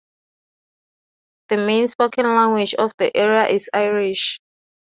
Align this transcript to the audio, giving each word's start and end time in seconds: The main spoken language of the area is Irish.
The 1.49 1.57
main 1.57 1.87
spoken 1.87 2.25
language 2.25 2.73
of 2.73 2.91
the 2.97 3.15
area 3.15 3.45
is 3.49 3.69
Irish. 3.71 4.39